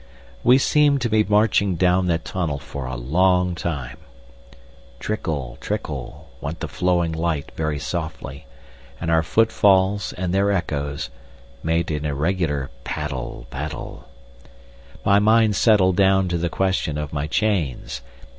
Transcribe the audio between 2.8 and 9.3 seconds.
a long time. "Trickle, trickle," went the flowing light very softly, and our